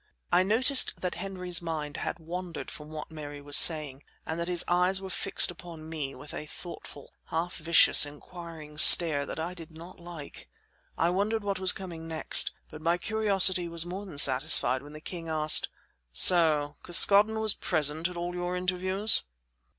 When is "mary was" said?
3.11-3.55